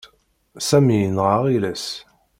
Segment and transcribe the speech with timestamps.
[0.67, 1.85] Sami yenɣa aɣilas.